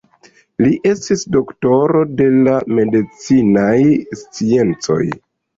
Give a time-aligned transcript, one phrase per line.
[0.63, 3.77] Li estis doktoro de la medicinaj
[4.23, 5.01] sciencoj.